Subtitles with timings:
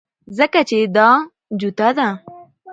[0.37, 1.09] ځکه چې دا
[1.59, 2.07] جوته ده